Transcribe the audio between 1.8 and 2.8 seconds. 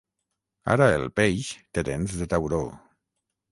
dents de tauró.